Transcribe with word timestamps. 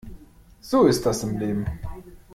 So 0.61 0.87
ist 0.87 1.05
das 1.05 1.21
im 1.21 1.37
Leben. 1.37 1.67